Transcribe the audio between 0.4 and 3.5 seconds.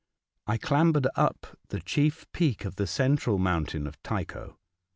I clambered up the chief peak of the central